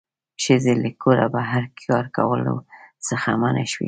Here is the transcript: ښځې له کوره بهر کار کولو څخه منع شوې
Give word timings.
ښځې 0.43 0.73
له 0.83 0.89
کوره 1.01 1.25
بهر 1.33 1.63
کار 1.85 2.05
کولو 2.17 2.55
څخه 3.07 3.29
منع 3.41 3.65
شوې 3.71 3.79